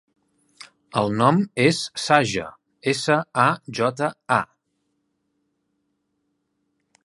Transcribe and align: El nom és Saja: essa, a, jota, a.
El 1.01 1.11
nom 1.17 1.41
és 1.65 1.81
Saja: 2.05 2.47
essa, 2.93 3.19
a, 3.45 3.47
jota, 3.81 4.11
a. 4.39 4.39